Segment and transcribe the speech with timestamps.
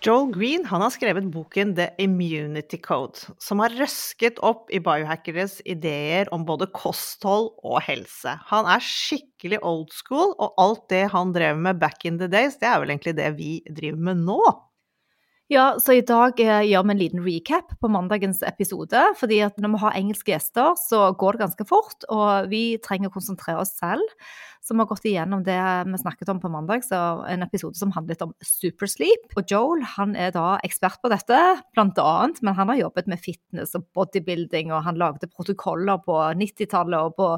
[0.00, 6.30] Joel Green har skrevet boken The Immunity Code, som har røsket opp i biohackeres ideer
[6.32, 8.32] om både kosthold og helse.
[8.48, 12.56] Han er skikkelig old school, og alt det han drev med back in the days,
[12.56, 14.40] det er vel egentlig det vi driver med nå.
[15.50, 19.02] Ja, så i dag eh, gjør vi en liten recap på mandagens episode.
[19.18, 23.10] fordi at når vi har engelske gjester, så går det ganske fort, og vi trenger
[23.10, 24.06] å konsentrere oss selv
[24.70, 25.58] som har gått igjennom det
[25.90, 29.32] vi snakket om på mandag, så en episode som handlet om supersleep.
[29.34, 31.38] Og Joel han er da ekspert på dette,
[31.74, 36.16] blant annet, men han har jobbet med fitness og bodybuilding, og han lagde protokoller på
[36.38, 37.28] 90-tallet og på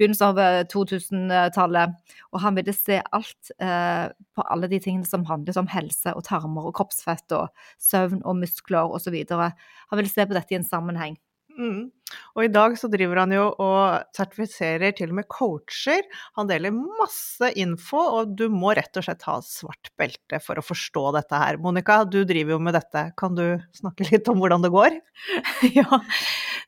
[0.00, 1.92] begynnelsen av 2000-tallet.
[1.92, 6.14] Eh, og han ville se alt eh, på alle de tingene som handlet om helse
[6.16, 7.50] og tarmer og kroppsfett og
[7.82, 9.20] søvn og muskler osv.
[9.28, 11.20] Han ville se på dette i en sammenheng.
[11.60, 11.90] Mm.
[12.34, 16.06] Og i dag så driver han jo og sertifiserer til og med coacher.
[16.38, 20.64] Han deler masse info, og du må rett og slett ha svart belte for å
[20.64, 21.60] forstå dette her.
[21.62, 23.04] Monica, du driver jo med dette.
[23.20, 23.44] Kan du
[23.76, 24.98] snakke litt om hvordan det går?
[25.78, 26.00] ja,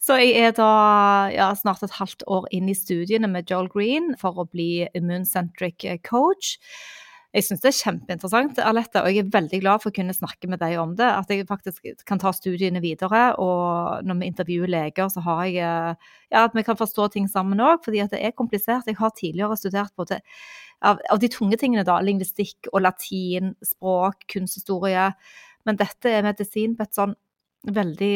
[0.02, 0.72] så jeg er da
[1.34, 5.88] ja, snart et halvt år inn i studiene med Joel Green for å bli immuncentric
[6.06, 6.58] coach.
[7.32, 10.50] Jeg syns det er kjempeinteressant, Alette, og jeg er veldig glad for å kunne snakke
[10.52, 11.06] med deg om det.
[11.08, 15.60] At jeg faktisk kan ta studiene videre, og når vi intervjuer leger, så har jeg
[16.32, 18.88] Ja, at vi kan forstå ting sammen òg, fordi at det er komplisert.
[18.88, 20.20] Jeg har tidligere studert både
[20.82, 25.10] av, av de tunge tingene, da, lingvistikk og latin, språk, kunsthistorie.
[25.68, 27.14] Men dette er medisin på et sånn
[27.62, 28.14] veldig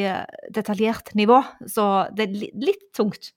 [0.54, 1.38] detaljert nivå,
[1.70, 3.35] så det er litt tungt.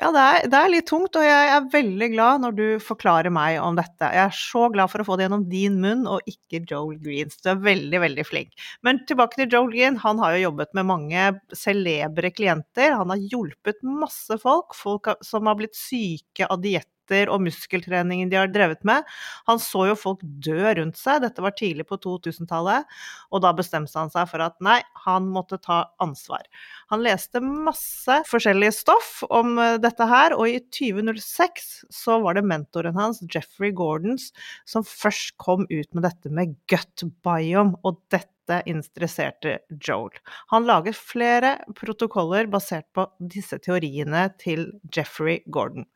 [0.00, 3.32] Ja, det er, det er, litt tungt, og jeg er veldig glad når du forklarer
[3.36, 4.08] meg om dette.
[4.08, 7.36] Jeg er så glad for å få det gjennom din munn, og ikke Joel Greens.
[7.44, 8.54] Du er veldig, veldig flink.
[8.86, 9.98] Men tilbake til Joel Green.
[10.00, 12.96] Han har jo jobbet med mange celebre klienter.
[12.96, 18.38] Han har hjulpet masse folk, folk som har blitt syke av dietter og muskeltreningen de
[18.40, 19.04] har drevet med.
[19.50, 22.86] Han så jo folk dø rundt seg, dette var tidlig på 2000-tallet,
[23.34, 26.46] og da bestemte han seg for at nei, han måtte ta ansvar.
[26.90, 32.46] Han leste masse forskjellig stoff om eh, dette her, og i 2006 så var det
[32.50, 34.30] mentoren hans, Jeffrey Gordons,
[34.68, 38.30] som først kom ut med dette med gut biome, og dette
[38.66, 40.16] interesserte Joel.
[40.50, 45.86] Han laget flere protokoller basert på disse teoriene til Jeffrey Gordon.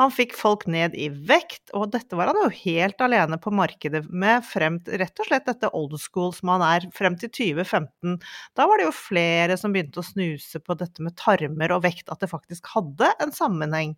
[0.00, 4.06] Han fikk folk ned i vekt, og dette var han jo helt alene på markedet
[4.08, 8.16] med frem til rett og slett dette old school som han er, frem til 2015.
[8.56, 12.08] Da var det jo flere som begynte å snuse på dette med tarmer og vekt,
[12.10, 13.96] at det faktisk hadde en sammenheng.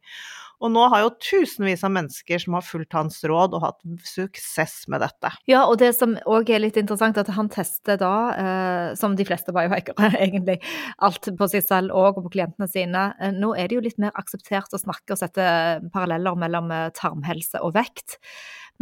[0.63, 4.87] Og nå har jo tusenvis av mennesker som har fulgt hans råd og hatt suksess
[4.93, 5.33] med dette.
[5.51, 9.27] Ja, og det som òg er litt interessant, at han tester da, eh, som de
[9.27, 10.61] fleste biohackere egentlig,
[11.03, 13.09] alt på seg selv og på klientene sine.
[13.19, 15.45] Eh, nå er det jo litt mer akseptert å snakke og sette
[15.95, 18.21] paralleller mellom eh, tarmhelse og vekt.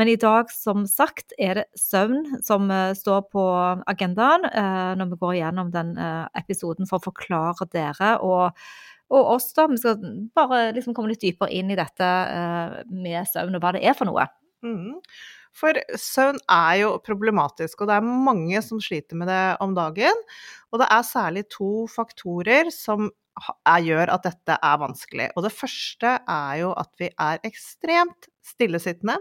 [0.01, 3.43] Men i dag, som sagt, er det søvn som eh, står på
[3.91, 5.91] agendaen eh, når vi går gjennom den
[6.41, 8.17] episoden for å forklare dere.
[8.25, 8.57] og
[9.11, 9.65] og oss, da.
[9.67, 9.97] Vi skal
[10.39, 12.11] bare liksom komme litt dypere inn i dette
[12.95, 14.29] med søvn, og hva det er for noe.
[14.63, 15.01] Mm.
[15.57, 20.23] For søvn er jo problematisk, og det er mange som sliter med det om dagen.
[20.71, 23.11] Og det er særlig to faktorer som
[23.85, 25.31] gjør at dette er vanskelig.
[25.37, 29.17] Og det første er jo at vi er ekstremt stillesittende.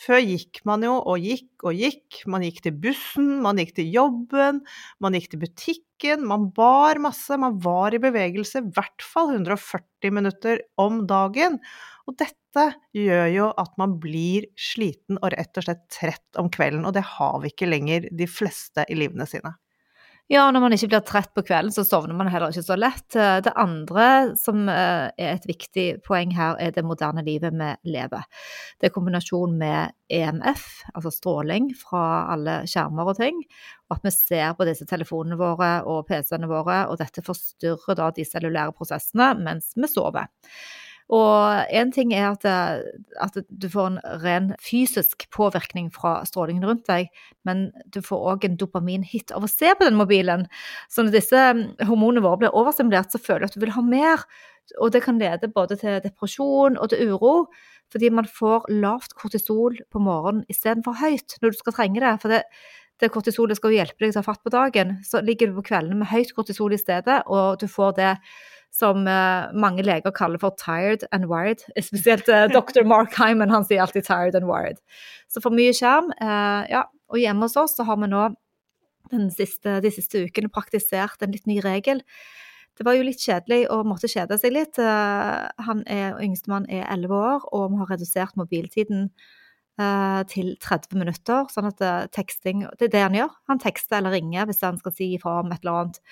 [0.00, 2.22] Før gikk man jo og gikk og gikk.
[2.30, 4.62] Man gikk til bussen, man gikk til jobben,
[5.04, 6.24] man gikk til butikken.
[6.28, 11.60] Man bar masse, man var i bevegelse i hvert fall 140 minutter om dagen.
[12.08, 16.84] Og dette gjør jo at man blir sliten og rett og slett trett om kvelden,
[16.86, 19.54] og det har vi ikke lenger de fleste i livene sine.
[20.32, 23.12] Ja, når man ikke blir trett på kvelden, så sovner man heller ikke så lett.
[23.12, 24.06] Eh, det andre
[24.40, 28.24] som eh, er et viktig poeng her, er det moderne livet vi lever.
[28.80, 33.42] Det er kombinasjon med EMF, altså stråling fra alle skjermer og ting,
[33.90, 38.08] og at vi ser på disse telefonene våre og PC-ene våre, og dette forstyrrer da
[38.16, 40.32] de cellulære prosessene mens vi sover.
[41.12, 42.46] Og én ting er at,
[43.20, 47.10] at, du får en ren fysisk påvirkning fra strålingen rundt deg,
[47.44, 50.46] men du får òg en dopaminhit av å se på den mobilen.
[50.88, 51.44] Så når disse
[51.84, 54.24] hormonene våre blir overstimulert, så føler du at du vil ha mer.
[54.80, 57.34] Og det kan lede både til depresjon og til uro,
[57.92, 62.14] fordi man får lavt kortisol på morgenen istedenfor høyt når du skal trenge det.
[62.22, 62.40] For det,
[63.02, 64.96] det kortisolet skal jo hjelpe deg til å ta fatt på dagen.
[65.04, 68.12] Så ligger du på kveldene med høyt kortisol i stedet, og du får det
[68.74, 71.62] som uh, mange leger kaller for 'tired and wired'.
[71.80, 72.84] Spesielt uh, dr.
[72.84, 74.82] Mark Hyman, han sier alltid 'tired and wired'.
[75.30, 76.10] Så for mye skjerm.
[76.18, 78.32] Uh, ja, og hjemme hos oss så har vi nå
[79.30, 82.02] siste, de siste ukene praktisert en litt ny regel.
[82.74, 84.80] Det var jo litt kjedelig å måtte kjede seg litt.
[84.80, 89.12] Han er, Yngstemann er 11 år, og vi har redusert mobiltiden
[90.32, 91.46] til 30 minutter.
[91.52, 91.84] Sånn at
[92.16, 93.36] teksting Det er det han gjør.
[93.52, 96.02] Han tekster eller ringer hvis han skal si ifra om et eller annet.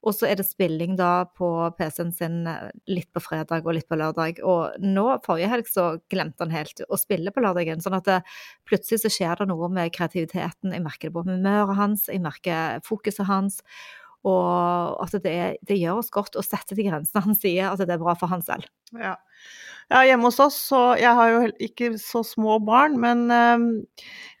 [0.00, 3.88] Og så er det spilling da på PC-en sin eh, litt på fredag og litt
[3.90, 4.40] på lørdag.
[4.48, 7.82] Og nå, forrige helg, så glemte han helt å spille på lørdagen.
[7.84, 8.38] Sånn at det, eh,
[8.68, 10.72] plutselig så skjer det noe med kreativiteten.
[10.72, 13.60] Jeg merker det på humøret hans, jeg merker fokuset hans.
[14.28, 17.94] Og at det, det gjør oss godt å sette de grensene han sier at det
[17.96, 18.68] er bra for han selv.
[18.96, 19.16] Ja.
[19.90, 23.64] Ja, hjemme hos oss, så Jeg har jo ikke så små barn, men um,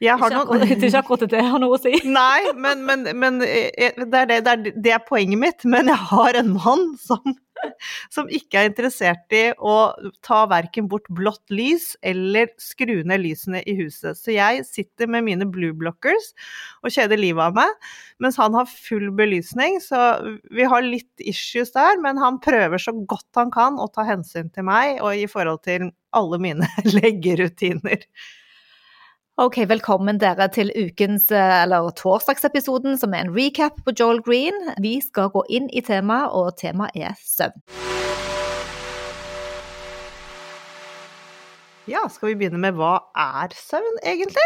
[0.00, 1.92] jeg har noen Det er ikke akkurat det jeg har noe å si.
[2.20, 3.68] Nei, men, men, men eh,
[3.98, 5.66] det, er det, det, er, det, er poenget mitt.
[5.66, 7.34] Men jeg har en mann som
[8.14, 9.76] som ikke er interessert i å
[10.26, 14.18] ta verken bort blått lys eller skru ned lysene i huset.
[14.18, 16.32] Så jeg sitter med mine blue blockers
[16.84, 17.92] og kjeder livet av meg,
[18.22, 19.80] mens han har full belysning.
[19.84, 20.00] Så
[20.50, 24.50] vi har litt issues der, men han prøver så godt han kan å ta hensyn
[24.54, 26.68] til meg og i forhold til alle mine
[26.98, 28.06] leggerutiner.
[29.40, 34.52] Ok, velkommen dere til ukens, eh, eller torsdagsepisoden, som er en recap på Joel Green.
[34.84, 37.56] Vi skal gå inn i temaet, og temaet er søvn.
[41.88, 44.44] Ja, skal vi begynne med hva er søvn, egentlig?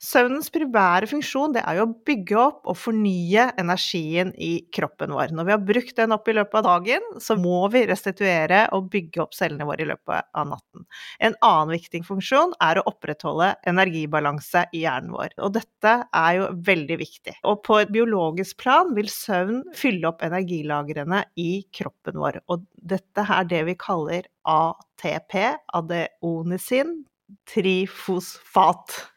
[0.00, 5.34] Søvnens primære funksjon det er jo å bygge opp og fornye energien i kroppen vår.
[5.36, 8.88] Når vi har brukt den opp i løpet av dagen, så må vi restituere og
[8.92, 10.86] bygge opp cellene våre i løpet av natten.
[11.20, 15.36] En annen viktig funksjon er å opprettholde energibalanse i hjernen vår.
[15.44, 17.36] Og dette er jo veldig viktig.
[17.50, 22.40] Og på et biologisk plan vil søvn fylle opp energilagrene i kroppen vår.
[22.48, 25.36] Og dette er det vi kaller ATP,
[25.76, 27.00] adeonisin
[27.50, 29.09] trifosfat.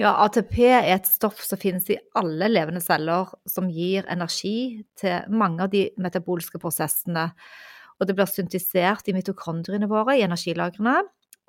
[0.00, 5.26] Ja, ATP er et stoff som finnes i alle levende celler, som gir energi til
[5.28, 7.26] mange av de metabolske prosessene.
[8.00, 11.02] Og det blir syntisert i mitokondriene våre, i energilagrene,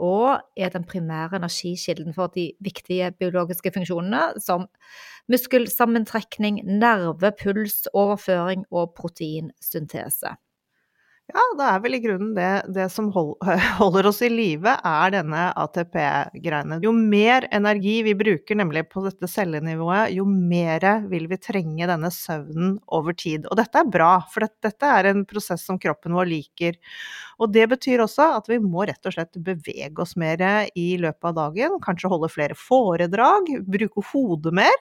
[0.04, 4.68] og er den primære energikilden for de viktige biologiske funksjonene som
[5.32, 10.36] muskelsammentrekning, nerve, puls, overføring og proteinsyntese.
[11.32, 13.08] Ja, det er vel i grunnen det, det som
[13.80, 16.82] holder oss i live, er denne ATP-greiene.
[16.84, 22.12] Jo mer energi vi bruker nemlig på dette cellenivået, jo mer vil vi trenge denne
[22.12, 23.48] søvnen over tid.
[23.48, 26.76] Og dette er bra, for dette er en prosess som kroppen vår liker.
[27.44, 30.40] Og det betyr også at vi må rett og slett bevege oss mer
[30.80, 31.76] i løpet av dagen.
[31.84, 34.78] Kanskje holde flere foredrag, bruke hodet mer.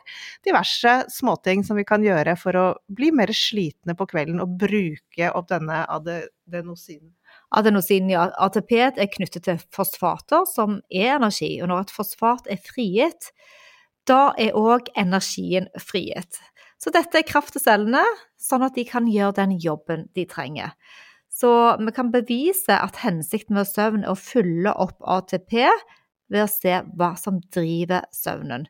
[0.47, 5.33] Diverse småting som vi kan gjøre for å bli mer slitne på kvelden og bruke
[5.33, 7.11] opp denne adenosinen.
[7.57, 8.29] Adenosin, ja.
[8.45, 11.57] ATP er knyttet til fosfater, som er energi.
[11.65, 13.33] Og når et fosfat er frigitt,
[14.09, 16.39] da er òg energien frigitt.
[16.83, 18.03] Så dette er kraft til cellene,
[18.41, 20.75] sånn at de kan gjøre den jobben de trenger.
[21.43, 21.51] Så
[21.81, 25.57] vi kan bevise at hensikten med søvn er å fylle opp ATP
[26.33, 28.69] ved å se hva som driver søvnen.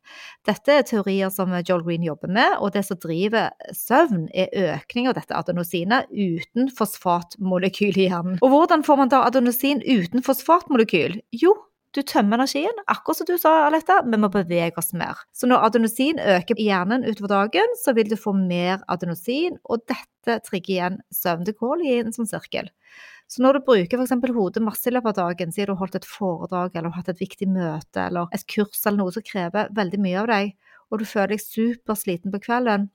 [0.49, 5.11] Dette er teorier som Joel Green jobber med, og det som driver søvn, er økning
[5.11, 8.41] av dette adenosinet uten fosfatmolekyl i hjernen.
[8.43, 11.21] Og hvordan får man da adenosin uten fosfatmolekyl?
[11.45, 11.55] Jo,
[11.93, 15.19] du tømmer energien, akkurat som du sa, Aletta, vi må bevege oss mer.
[15.37, 19.85] Så når adenosin øker i hjernen utover dagen, så vil du få mer adenosin, og
[19.91, 21.45] dette trigger igjen søvn.
[21.45, 22.71] Det går i en sånn sirkel.
[23.29, 24.15] Så når du bruker f.eks.
[24.37, 27.21] hodet masse i løpet av dagen, siden du har holdt et foredrag eller hatt et
[27.21, 30.57] viktig møte eller et kurs eller noe som krever veldig mye av deg,
[30.93, 32.91] og du føler deg supersliten på kvelden,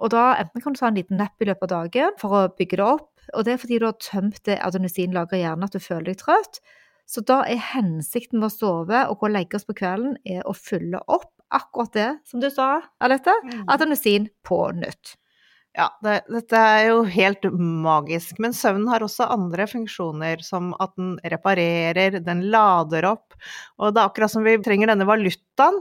[0.00, 2.44] og da enten kan du ta en liten napp i løpet av dagen for å
[2.56, 5.74] bygge det opp, og det er fordi du har tømt det adenosinlageret i hjernen at
[5.74, 6.62] du føler deg trøtt,
[7.10, 10.44] så da er hensikten med å sove og gå og legge oss på kvelden er
[10.46, 13.64] å fylle opp akkurat det som du sa, Alette, mm.
[13.74, 15.16] adenosin på nytt.
[15.74, 18.40] Ja, det, dette er jo helt magisk.
[18.42, 23.36] Men søvnen har også andre funksjoner, som at den reparerer, den lader opp.
[23.78, 25.78] Og det er akkurat som vi trenger denne valutaen.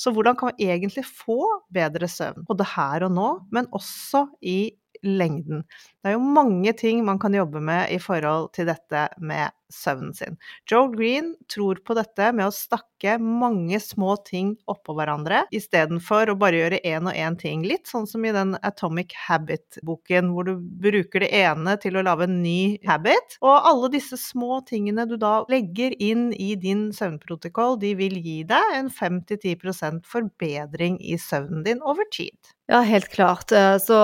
[0.00, 1.40] Så hvordan kan vi egentlig få
[1.72, 2.44] bedre søvn?
[2.48, 5.64] Både her og nå, men også i lengden.
[6.00, 10.14] Det er jo mange ting man kan jobbe med i forhold til dette med søvnen
[10.16, 10.38] sin.
[10.70, 16.38] Joel Green tror på dette med å stakke mange små ting oppå hverandre, istedenfor å
[16.40, 17.64] bare gjøre én og én ting.
[17.66, 22.28] Litt sånn som i den Atomic Habit-boken, hvor du bruker det ene til å lage
[22.28, 23.38] en ny habit.
[23.40, 28.40] Og alle disse små tingene du da legger inn i din søvnprotokoll, de vil gi
[28.48, 32.36] deg en 5-10 forbedring i søvnen din over tid.
[32.70, 33.50] Ja, helt klart.
[33.52, 33.96] Eh, så,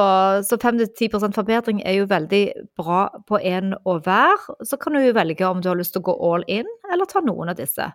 [0.43, 2.43] så 5-10 forbedring er jo veldig
[2.75, 4.43] bra på en og hver.
[4.67, 7.09] Så kan du jo velge om du har lyst til å gå all in, eller
[7.11, 7.87] ta noen av disse.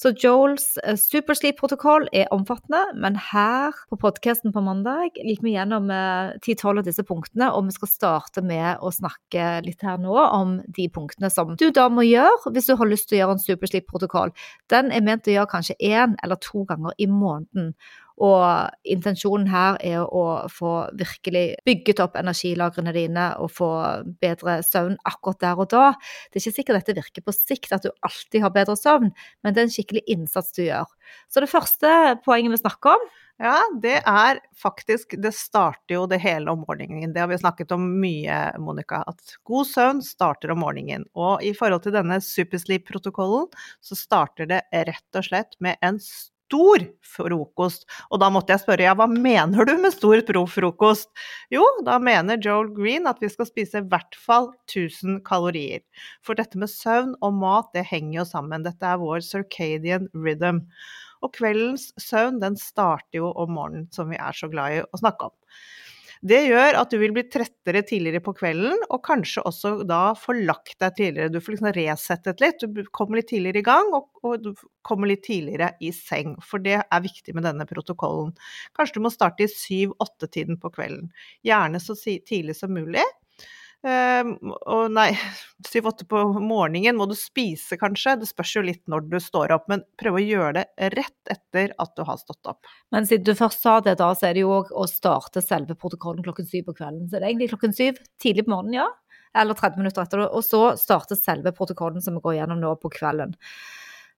[0.00, 5.90] Så Joels eh, supersleep-protokoll er omfattende, men her på podkasten på mandag gikk vi gjennom
[5.90, 10.16] 10-12 eh, av disse punktene, og vi skal starte med å snakke litt her nå
[10.24, 13.38] om de punktene som du da må gjøre hvis du har lyst til å gjøre
[13.38, 14.34] en supersleep-protokoll.
[14.72, 17.74] Den er ment å gjøre kanskje én eller to ganger i måneden.
[18.22, 18.44] Og
[18.86, 23.70] intensjonen her er å få virkelig bygget opp energilagrene dine og få
[24.22, 25.88] bedre søvn akkurat der og da.
[26.30, 29.10] Det er ikke sikkert dette virker på sikt, at du alltid har bedre søvn,
[29.42, 30.86] men det er en skikkelig innsats du gjør.
[31.26, 31.90] Så det første
[32.24, 33.06] poenget vi snakker om,
[33.42, 37.10] ja, det er faktisk Det starter jo det hele om morgenen.
[37.10, 39.00] Det har vi snakket om mye, Monica.
[39.10, 41.02] At god søvn starter om morgenen.
[41.18, 43.50] Og i forhold til denne supersleep-protokollen,
[43.82, 46.84] så starter det rett og slett med en stor stor
[47.14, 47.86] frokost.
[48.12, 51.10] Og da måtte jeg spørre, ja, hva mener du med stor frokost?
[51.52, 55.82] Jo, da mener Joel Green at vi skal spise i hvert fall 1000 kalorier.
[56.22, 58.66] For dette med søvn og mat, det henger jo sammen.
[58.66, 60.62] Dette er vår circadian rhythm.
[61.24, 65.00] Og kveldens søvn, den starter jo om morgenen, som vi er så glad i å
[65.00, 65.34] snakke om.
[66.22, 70.36] Det gjør at du vil bli trettere tidligere på kvelden, og kanskje også da få
[70.36, 71.32] lagt deg tidligere.
[71.32, 74.52] Du får liksom resettet litt, du kommer litt tidligere i gang, og, og, du
[74.86, 76.36] kommer litt tidligere i seng.
[76.44, 78.34] For det er viktig med denne protokollen.
[78.76, 81.10] Kanskje du må starte i syv-åtte-tiden på kvelden.
[81.46, 83.04] Gjerne så tidlig som mulig.
[83.84, 84.30] Uh,
[84.64, 85.10] og nei,
[85.68, 88.16] syv-åtte på morgenen må du spise, kanskje.
[88.22, 91.74] Det spørs jo litt når du står opp, men prøv å gjøre det rett etter
[91.82, 92.64] at du har stått opp.
[92.94, 96.24] Men siden du først sa det, da, så er det jo å starte selve protokollen
[96.24, 97.06] klokken syv på kvelden.
[97.10, 98.88] Så det er egentlig klokken syv tidlig på morgenen, ja.
[99.36, 100.26] Eller 30 minutter etter.
[100.30, 103.36] Og så starte selve protokollen som vi går gjennom nå på kvelden.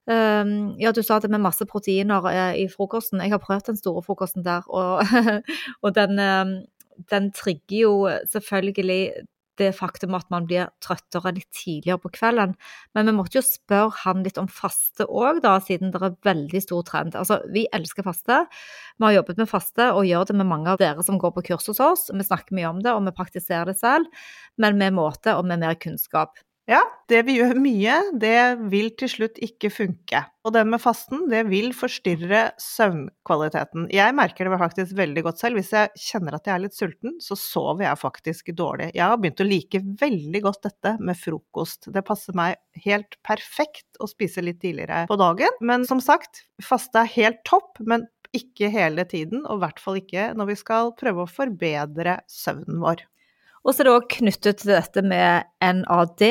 [0.06, 3.18] Um, ja, du sa det med masse proteiner uh, i frokosten.
[3.24, 5.02] Jeg har prøvd den store frokosten der, og,
[5.82, 6.52] og den, um,
[7.10, 7.94] den trigger jo
[8.30, 9.26] selvfølgelig
[9.60, 12.54] det faktum at man blir trøttere litt tidligere på kvelden.
[12.96, 16.86] Men vi måtte jo spørre han litt om faste òg, siden det er veldig stor
[16.88, 17.16] trend.
[17.18, 18.42] Altså, vi elsker faste.
[18.96, 21.46] Vi har jobbet med faste og gjør det med mange av dere som går på
[21.50, 22.08] kurs hos oss.
[22.12, 24.10] Vi snakker mye om det, og vi praktiserer det selv,
[24.60, 26.36] men med måte og med mer kunnskap.
[26.66, 30.24] Ja, det vi gjør mye, det vil til slutt ikke funke.
[30.46, 33.86] Og det med fasten, det vil forstyrre søvnkvaliteten.
[33.94, 35.60] Jeg merker det faktisk veldig godt selv.
[35.60, 38.90] Hvis jeg kjenner at jeg er litt sulten, så sover jeg faktisk dårlig.
[38.98, 41.86] Jeg har begynt å like veldig godt dette med frokost.
[41.94, 45.62] Det passer meg helt perfekt å spise litt tidligere på dagen.
[45.62, 50.00] Men som sagt, faste er helt topp, men ikke hele tiden, og i hvert fall
[50.02, 53.06] ikke når vi skal prøve å forbedre søvnen vår.
[53.66, 56.22] Og så er det òg knyttet til dette med NAD.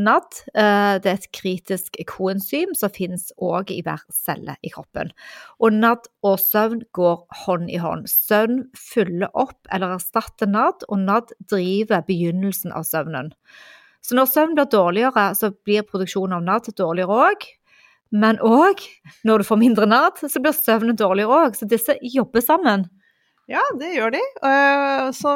[0.00, 5.12] NAD eh, det er et kritisk koenzym som finnes òg i hver celle i kroppen.
[5.60, 8.08] Og NAD og søvn går hånd i hånd.
[8.08, 13.34] Søvn fyller opp eller erstatter NAD, og NAD driver begynnelsen av søvnen.
[14.00, 17.48] Så når søvn blir dårligere, så blir produksjonen av NAD dårligere òg.
[18.08, 18.80] Men òg
[19.28, 21.58] når du får mindre NAD, så blir søvnen dårligere òg.
[21.58, 22.88] Så disse jobber sammen.
[23.48, 24.20] Ja, det gjør de.
[24.44, 25.34] Eh, så,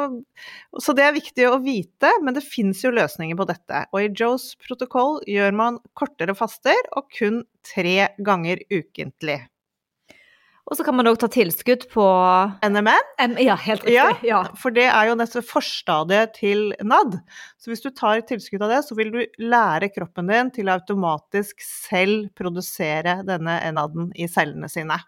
[0.77, 3.87] så, det er viktig å vite, men det fins jo løsninger på dette.
[3.89, 9.39] Og i Joes protokoll gjør man kortere faster og kun tre ganger ukentlig.
[10.63, 12.03] Og så kan man òg ta tilskudd på
[12.63, 13.07] NMN.
[13.25, 13.97] M ja, helt riktig.
[13.97, 14.37] Ja, ja.
[14.59, 17.17] For det er jo neste forstadiet til NAD.
[17.59, 20.77] Så hvis du tar tilskudd av det, så vil du lære kroppen din til å
[20.77, 25.01] automatisk selv produsere denne NAD-en i cellene sine.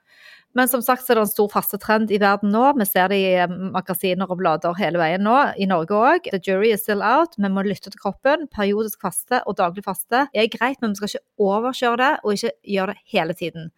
[0.55, 2.63] Men som sagt så er det en stor fastetrend i verden nå.
[2.79, 6.29] Vi ser det i eh, magasiner og blader hele veien nå, i Norge òg.
[6.31, 7.35] The jury is still out.
[7.35, 8.47] Vi må lytte til kroppen.
[8.55, 12.55] Periodisk faste og daglig faste er greit, men vi skal ikke overkjøre det, og ikke
[12.77, 13.71] gjøre det hele tiden.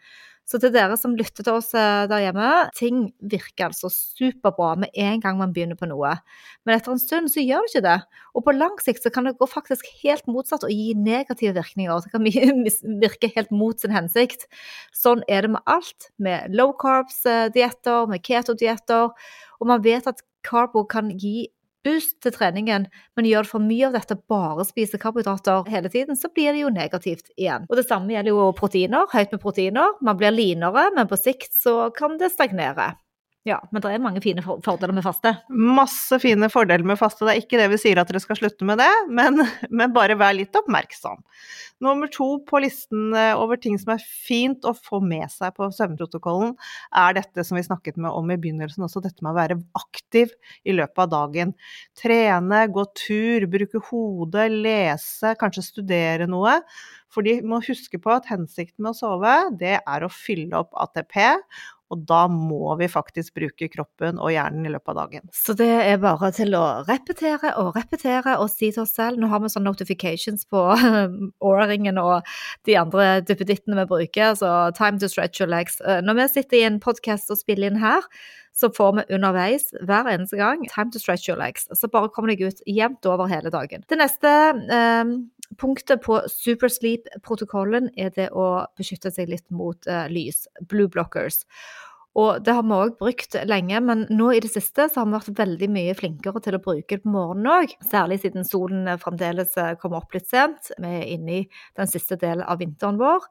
[0.48, 4.94] Så til dere som lytter til oss eh, der hjemme, ting virker altså superbra med
[4.96, 6.14] en gang man begynner på noe.
[6.64, 7.98] Men etter en stund så gjør det ikke det.
[8.32, 12.00] Og på lang sikt så kan det gå faktisk helt motsatt og gi negative virkninger.
[12.06, 12.30] Det kan
[13.04, 14.48] virke helt mot sin hensikt.
[14.96, 16.10] Sånn er det med alt.
[16.16, 19.12] Med low carbs-dietter, eh, med keto-dietter.
[19.60, 21.50] Og man vet at carbo kan gi
[21.88, 26.32] boost til treningen, men gjør for mye av dette, bare spiser karbohydrater hele tiden, så
[26.34, 27.68] blir det jo negativt igjen.
[27.70, 29.08] Og Det samme gjelder jo proteiner.
[29.14, 29.98] Høyt med proteiner.
[30.04, 32.96] Man blir linere, men på sikt så kan det stagnere.
[33.48, 35.32] Ja, men det er mange fine fordeler med faste.
[35.48, 37.24] Masse fine fordeler med faste.
[37.24, 39.40] Det er ikke det vi sier at dere skal slutte med det, men,
[39.78, 41.22] men bare vær litt oppmerksom.
[41.86, 45.70] Nummer to på listen eh, over ting som er fint å få med seg på
[45.78, 46.56] søvnprotokollen,
[46.98, 50.34] er dette som vi snakket med om i begynnelsen, også dette med å være aktiv
[50.68, 51.56] i løpet av dagen.
[52.02, 56.60] Trene, gå tur, bruke hodet, lese, kanskje studere noe.
[57.14, 60.76] For de må huske på at hensikten med å sove, det er å fylle opp
[60.76, 61.16] ATP,
[61.94, 65.30] og da må vi faktisk bruke kroppen og hjernen i løpet av dagen.
[65.36, 69.30] Så det er bare til å repetere og repetere og si til oss selv Nå
[69.32, 70.64] har vi sånne notifications på
[71.48, 72.28] Aura-ringen og
[72.68, 75.80] de andre duppedittene vi bruker, så time to stretch your legs.
[75.82, 78.06] Eh, når vi sitter i en podkast og spiller inn her,
[78.58, 81.68] så får vi underveis hver eneste gang time to stretch your legs.
[81.78, 83.86] Så bare kom deg ut jevnt over hele dagen.
[83.88, 84.34] Det neste
[84.74, 85.16] eh,
[85.60, 91.44] punktet på supersleep-protokollen er det å beskytte seg litt mot eh, lys, blue blockers.
[92.18, 95.14] Og det har vi òg brukt lenge, men nå i det siste så har vi
[95.14, 97.76] vært veldig mye flinkere til å bruke det på morgenen òg.
[97.86, 100.72] Særlig siden solen fremdeles eh, kommer opp litt sent.
[100.82, 101.44] Vi er inne i
[101.78, 103.28] den siste delen av vinteren vår.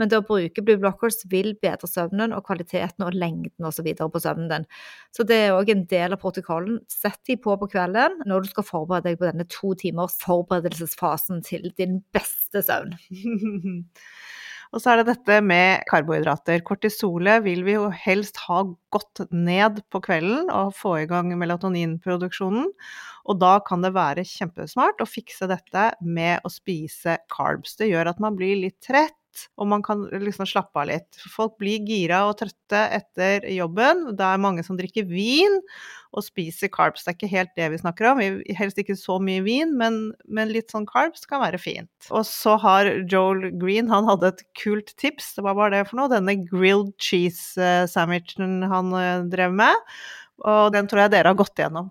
[0.00, 3.92] Men det å bruke blue blockers vil bedre søvnen og kvaliteten og lengden osv.
[4.00, 4.66] på søvnen din.
[5.12, 6.80] Så det er òg en del av protokollen.
[6.88, 11.44] Sett de på på kvelden når du skal forberede deg på denne to timers forberedelsesfasen
[11.44, 12.96] til din beste søvn.
[14.70, 16.60] Og så er det dette med karbohydrater.
[16.66, 18.62] Kortisolet vil vi jo helst ha
[18.94, 22.68] gått ned på kvelden og få i gang melatoninproduksjonen.
[23.30, 27.74] Og da kan det være kjempesmart å fikse dette med å spise carbs.
[27.80, 29.18] Det gjør at man blir litt trett
[29.60, 31.18] og man kan liksom slappe av litt.
[31.32, 34.08] Folk blir gira og trøtte etter jobben.
[34.18, 35.58] Det er mange som drikker vin
[36.10, 37.04] og spiser carbs.
[37.04, 38.22] Det er ikke helt det vi snakker om.
[38.58, 41.90] Helst ikke så mye vin, men, men litt sånn carbs kan være fint.
[42.10, 45.36] Og så har Joel Green han hadde et kult tips.
[45.38, 46.10] Hva var det for noe?
[46.12, 49.90] Denne grilled cheese-sandwichen han eh, drev med.
[50.48, 51.90] Og den tror jeg dere har gått gjennom.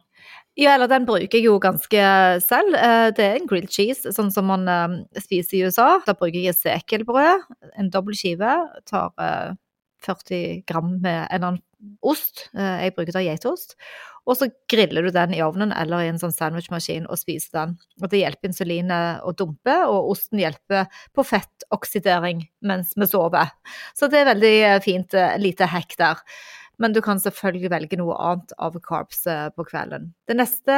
[0.60, 2.02] Ja, eller den bruker jeg jo ganske
[2.44, 2.76] selv.
[2.76, 5.88] Eh, det er en grilled cheese, sånn som man eh, spiser i USA.
[6.04, 7.46] Da bruker jeg sekelbrød,
[7.80, 8.58] en dobbel skive.
[8.90, 9.14] Tar
[10.04, 12.50] 40 eh, gram med en eller annen ost.
[12.52, 13.78] Jeg bruker da geitost.
[14.28, 17.78] Og så griller du den i ovnen eller i en sånn sandwichmaskin og spiser den.
[18.04, 23.56] Og det hjelper insulinet å dumpe, og osten hjelper på fettoksidering mens vi sover.
[23.96, 26.22] Så det er veldig fint lite hekk der
[26.80, 30.10] men du kan selvfølgelig velge noe annet av carbs eh, på kvelden.
[30.30, 30.76] Det neste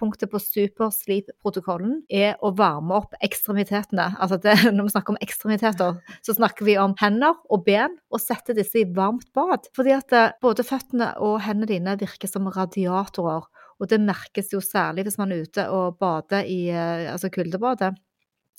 [0.00, 4.08] punktet på supersleep-protokollen er å varme opp ekstremitetene.
[4.16, 8.22] Altså det, når vi snakker om ekstremiteter, så snakker vi om hender og ben, og
[8.22, 9.68] sette disse i varmt bad.
[9.76, 13.50] Fordi at eh, både føttene og hendene dine virker som radiatorer.
[13.82, 17.92] Og det merkes jo særlig hvis man er ute og bader i eh, altså kuldebadet.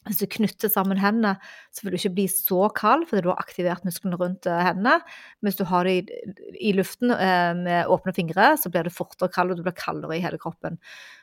[0.08, 1.38] Hvis du knytter sammen hendene,
[1.72, 4.98] så vil du ikke bli så kald fordi du har aktivert musklene rundt eh, hendene.
[5.40, 6.34] Men hvis du har det i,
[6.70, 10.18] i luften eh, med åpne fingre, så blir det fortere kald, og du blir kaldere
[10.18, 10.76] i hele kroppen.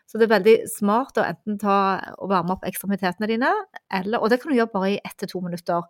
[0.08, 1.76] Så det er veldig smart å enten ta
[2.16, 3.52] og varme opp ekstremitetene dine,
[4.00, 5.84] eller, og det kan du gjøre bare i ett til to minutter.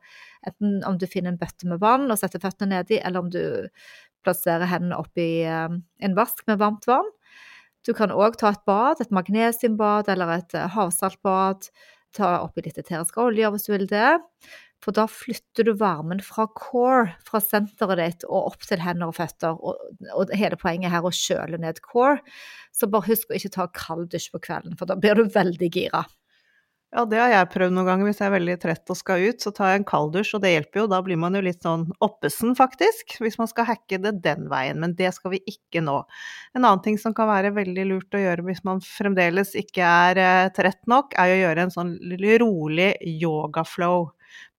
[0.51, 3.41] Enten om du finner en bøtte med vann og setter føttene nedi, eller om du
[4.27, 7.09] plasserer hendene oppi eh, en vask med varmt vann.
[7.87, 11.71] Du kan òg ta et bad, et magnesiumbad eller et havsaltbad
[12.17, 14.19] Ta oppi litt eterisk olje hvis du vil det.
[14.81, 19.19] For da flytter du varmen fra core, fra senteret ditt, og opp til hender og
[19.19, 19.59] føtter.
[19.61, 19.83] Og,
[20.17, 22.17] og hele poenget her er å kjøle ned core.
[22.73, 25.69] Så bare husk å ikke ta kald dusj på kvelden, for da blir du veldig
[25.75, 26.07] gira.
[26.91, 29.39] Ja, det har jeg prøvd noen ganger hvis jeg er veldig trett og skal ut.
[29.45, 30.87] Så tar jeg en kalddusj, og det hjelper jo.
[30.91, 33.15] Da blir man jo litt sånn oppesen, faktisk.
[33.23, 34.81] Hvis man skal hacke det den veien.
[34.83, 36.01] Men det skal vi ikke nå.
[36.59, 40.19] En annen ting som kan være veldig lurt å gjøre hvis man fremdeles ikke er
[40.19, 41.95] eh, trett nok, er å gjøre en sånn
[42.43, 42.91] rolig
[43.23, 44.11] yogaflow.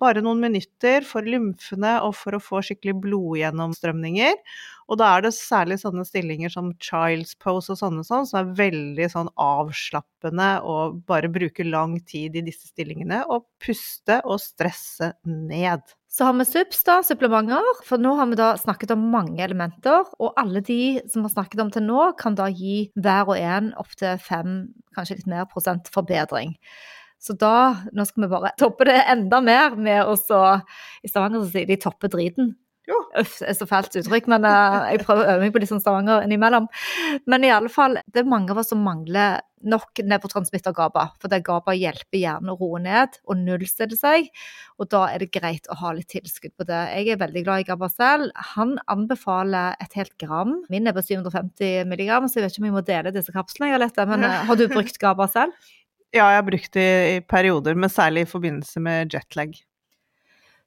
[0.02, 4.38] Bare noen minutter for lymfene og for å få skikkelig blodgjennomstrømninger.
[4.92, 8.54] Og da er det særlig sånne stillinger som child's pose og sånne sånn, som er
[8.58, 13.24] veldig sånn avslappende og bare bruker lang tid i disse stillingene.
[13.32, 15.86] Og puste og stresse ned.
[16.12, 17.68] Så har vi SUPS, da, supplementer.
[17.88, 20.10] For nå har vi da snakket om mange elementer.
[20.20, 23.72] Og alle de som har snakket om til nå, kan da gi hver og en
[23.80, 24.58] opptil fem,
[24.98, 26.58] kanskje litt mer prosent forbedring.
[27.22, 30.42] Så da, nå skal vi bare toppe det enda mer med å så
[31.06, 32.56] I Stavanger så sier de 'toppe driten'.
[33.20, 35.70] Uff, det er så fælt uttrykk, men uh, jeg prøver å øve meg på litt
[35.70, 36.68] sånn Stavanger innimellom.
[37.30, 41.04] Men i alle fall, det er mange av oss som mangler nok nevrotransmitter-GABA.
[41.22, 44.32] For det GABA hjelper hjernen å roe ned og nullstille seg,
[44.82, 46.82] og da er det greit å ha litt tilskudd på det.
[46.98, 48.32] Jeg er veldig glad i GABA selv.
[48.56, 50.58] Han anbefaler et helt gram.
[50.74, 53.76] Min er på 750 milligram, så jeg vet ikke om jeg må dele disse kapslene.
[53.76, 55.72] Jeg har, men uh, har du brukt GABA selv?
[56.12, 59.54] Ja, jeg har brukt det i perioder, men særlig i forbindelse med jetlag.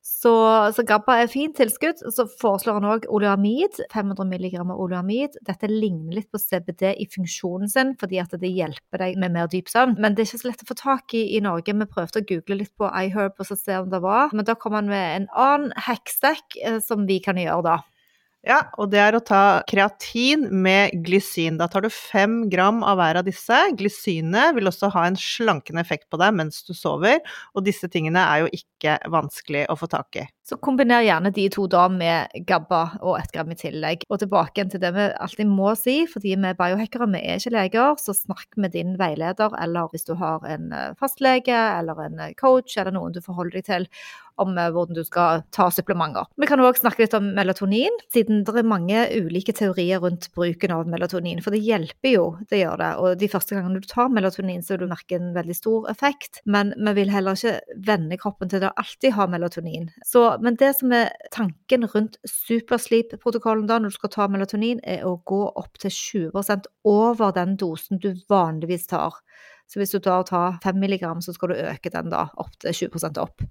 [0.05, 0.31] Så,
[0.77, 2.03] så GABA er fint tilskudd.
[2.13, 5.39] Så foreslår han òg oleamid, 500 mg oleamid.
[5.49, 9.49] Dette ligner litt på CBD i funksjonen sin, fordi at det hjelper deg med mer
[9.53, 9.97] dyp søvn.
[9.97, 11.73] Men det er ikke så lett å få tak i i Norge.
[11.73, 14.33] Vi prøvde å google litt på iHerb og så se om det var.
[14.37, 17.79] Men da kom han med en annen hackstack eh, som vi kan gjøre da.
[18.45, 21.57] Ja, og det er å ta kreatin med glysin.
[21.57, 23.57] Da tar du fem gram av hver av disse.
[23.79, 27.23] Glysinet vil også ha en slankende effekt på deg mens du sover,
[27.57, 30.27] og disse tingene er jo ikke vanskelig å få tak i.
[30.45, 34.05] Så kombiner gjerne de to da med GABA og ett gram i tillegg.
[34.13, 37.55] Og tilbake til det vi alltid må si, fordi vi er biohackere, vi er ikke
[37.55, 42.21] leger, så snakk med din veileder, eller hvis du har en eh, fastlege eller en
[42.27, 43.89] eh, coach eller noen du forholder deg til,
[44.42, 46.29] om eh, hvordan du skal ta supplementer.
[46.40, 50.75] Vi kan òg snakke litt om melatonin, siden det er mange ulike teorier rundt bruken
[50.75, 51.42] av melatonin.
[51.44, 52.90] For det hjelper jo, det gjør det.
[53.01, 56.42] Og de første gangene du tar melatonin, så vil du merke en veldig stor effekt.
[56.44, 59.90] Men vi vil heller ikke vende kroppen til å alltid ha melatonin.
[60.07, 65.07] Så, men det som er tanken rundt supersleep-protokollen da, når du skal ta melatonin, er
[65.07, 69.20] å gå opp til 20% over den dosen du vanligvis tar.
[69.70, 72.77] Så hvis du da tar 5 milligram, så skal du øke den da opp til
[72.85, 73.42] 20% opp.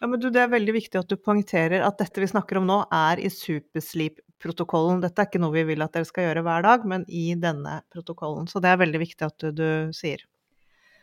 [0.00, 2.66] Ja, men du, Det er veldig viktig at du poengterer at dette vi snakker om
[2.68, 5.02] nå, er i supersleep-protokollen.
[5.04, 7.80] Dette er ikke noe vi vil at dere skal gjøre hver dag, men i denne
[7.92, 8.48] protokollen.
[8.50, 10.24] Så det er veldig viktig at du, du sier.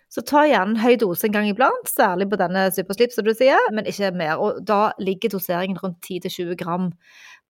[0.07, 3.59] Så ta gjerne høy dose en gang iblant, særlig på denne supersleep, som du sier,
[3.75, 4.39] men ikke mer.
[4.39, 6.93] Og da ligger doseringen rundt 10-20 gram.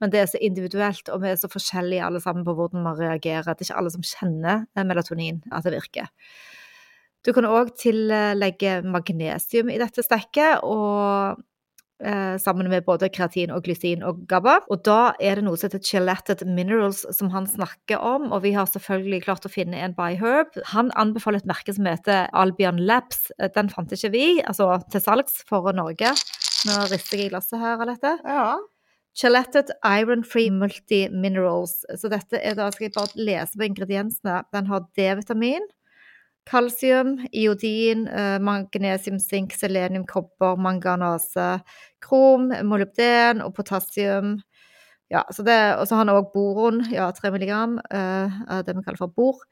[0.02, 2.98] Men det er så individuelt, og vi er så forskjellige alle sammen på hvordan man
[2.98, 3.46] reagerer.
[3.54, 6.10] Det er ikke alle som kjenner melatonin, at det virker.
[7.26, 11.42] Du kan òg tillegge magnesium i dette stekket, og
[12.04, 14.60] eh, sammen med både kreatin og glysin og GABA.
[14.72, 18.54] Og da er det noe som heter gelated minerals som han snakker om, og vi
[18.56, 20.56] har selvfølgelig klart å finne en by Herb.
[20.74, 23.28] Han anbefaler et merke som heter Albion Labs.
[23.58, 26.16] Den fant ikke vi, altså til salgs for Norge.
[26.68, 28.18] Nå rister jeg i glasset her av dette.
[28.26, 28.50] Ja.
[29.18, 31.82] Gelated Iron Free Multi Minerals.
[31.98, 34.44] Så dette er da, skal jeg bare lese på ingrediensene.
[34.54, 35.66] Den har D-vitamin,
[36.48, 41.62] kalsium, iodin, eh, magnesium, sink, selenium, kobber, manganase,
[42.04, 44.38] krom, molybden og potassium.
[45.12, 48.84] Ja, så det, og så har han òg boron, ja, 3 milligram, uh, det vi
[48.84, 49.46] kaller for bor.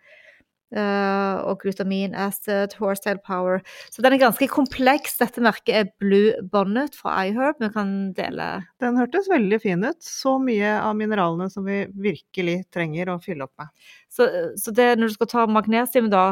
[0.75, 3.61] Uh, og glutamin, acid, horsetail power.
[3.93, 5.13] Så den er ganske kompleks.
[5.21, 7.61] Dette merket er Blue Bonnet fra iHerb.
[7.61, 8.47] Vi kan dele
[8.83, 10.01] Den hørtes veldig fin ut.
[10.03, 13.71] Så mye av mineralene som vi virkelig trenger å fylle opp med.
[14.11, 14.27] Så,
[14.59, 16.25] så det, når du skal ta magnesium, da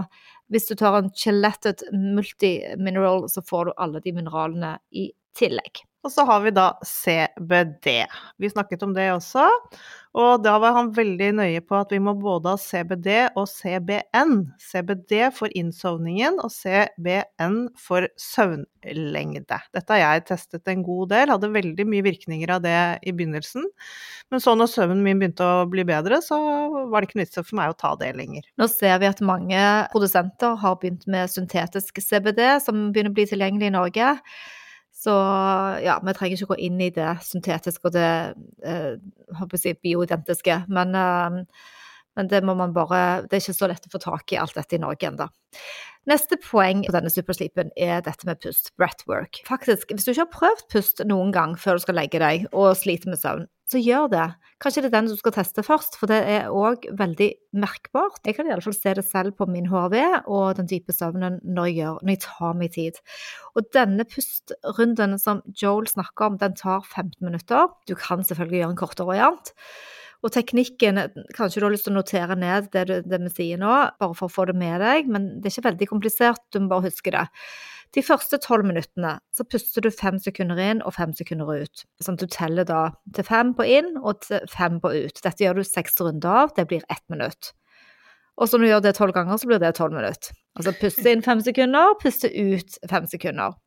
[0.52, 5.84] hvis du tar en gelated multimineral, så får du alle de mineralene i tillegg.
[6.04, 8.04] Og så har vi da CBD.
[8.38, 9.48] Vi snakket om det også.
[10.14, 13.08] Og da var han veldig nøye på at vi må både ha CBD
[13.40, 14.36] og CBN.
[14.62, 19.58] CBD for innsovningen og CBN for søvnlengde.
[19.74, 23.66] Dette har jeg testet en god del, hadde veldig mye virkninger av det i begynnelsen.
[24.30, 26.38] Men så når søvnen min begynte å bli bedre, så
[26.92, 28.46] var det ikke noe vits for meg å ta det lenger.
[28.62, 29.64] Nå ser vi at mange
[29.96, 34.18] produsenter har begynt med syntetisk CBD, som begynner å bli tilgjengelig i Norge.
[35.04, 35.14] Så
[35.84, 38.10] ja, vi trenger ikke gå inn i det syntetiske og det
[38.64, 40.62] eh, si, bioidentiske.
[40.72, 41.66] Men, eh,
[42.16, 44.56] men, det må man bare Det er ikke så lett å få tak i alt
[44.56, 45.28] dette i Norge ennå.
[46.10, 49.40] Neste poeng på denne superslipen er dette med pust, breathwork.
[49.48, 52.74] Faktisk, hvis du ikke har prøvd pust noen gang før du skal legge deg og
[52.76, 54.26] sliter med søvn, så gjør det.
[54.62, 58.20] Kanskje det er den du skal teste først, for det er òg veldig merkbart.
[58.28, 59.96] Jeg kan iallfall se det selv på min HRV
[60.28, 63.02] og den dype søvnen når jeg, gjør, når jeg tar meg tid.
[63.56, 67.72] Og denne pustrunden som Joel snakker om, den tar 15 minutter.
[67.88, 69.56] Du kan selvfølgelig gjøre en kortere variant.
[70.24, 71.02] Og teknikken,
[71.36, 74.30] kanskje du har lyst til å notere ned det, det vi sier nå, bare for
[74.30, 77.12] å få det med deg, men det er ikke veldig komplisert, du må bare huske
[77.12, 77.26] det.
[77.94, 81.84] De første tolv minuttene så puster du fem sekunder inn og fem sekunder ut.
[82.02, 85.20] Sånn at du teller da til fem på inn og til fem på ut.
[85.22, 87.52] Dette gjør du seks runder av, det blir ett minutt.
[88.42, 90.34] Og så når du gjør det tolv ganger, så blir det tolv minutter.
[90.58, 93.60] Altså puste inn fem sekunder, puste ut fem sekunder.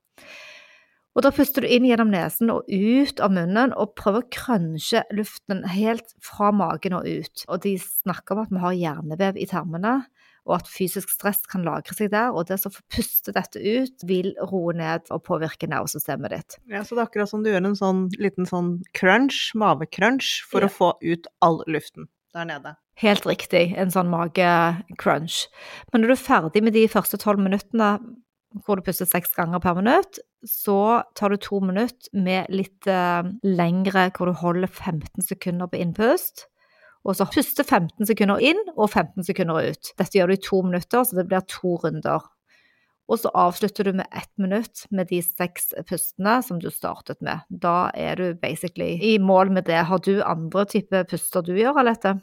[1.17, 5.01] Og da puster du inn gjennom nesen og ut av munnen og prøver å crunche
[5.17, 7.47] luften helt fra magen og ut.
[7.49, 9.95] Og de snakker om at vi har hjernevev i tarmene,
[10.47, 12.37] og at fysisk stress kan lagre seg der.
[12.37, 16.59] Og det som får puste dette ut, vil roe ned og påvirke nervesystemet ditt.
[16.69, 20.63] Ja, Så det er akkurat som du gjør en sånn liten sånn crunch, mavecrunch, for
[20.63, 20.69] ja.
[20.69, 22.77] å få ut all luften der nede.
[23.01, 25.47] Helt riktig, en sånn magecrunch.
[25.93, 27.97] Men når du er ferdig med de første tolv minuttene
[28.65, 33.27] hvor du puster seks ganger per minutt, så tar du to minutter med litt uh,
[33.43, 36.47] lengre hvor du holder 15 sekunder på innpust
[37.07, 39.93] og så puste 15 sekunder inn og 15 sekunder ut.
[39.99, 42.25] Dette gjør du i to minutter, så det blir to runder.
[43.07, 47.47] Og så avslutter du med ett minutt med de seks pustene som du startet med.
[47.49, 49.85] Da er du basically i mål med det.
[49.87, 52.17] Har du andre typer puster du gjør, Alette?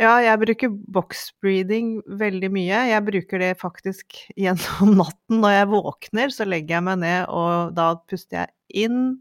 [0.00, 2.78] Ja, jeg bruker box breathing veldig mye.
[2.88, 5.42] Jeg bruker det faktisk gjennom natten.
[5.42, 9.18] Når jeg våkner, så legger jeg meg ned, og da puster jeg inn,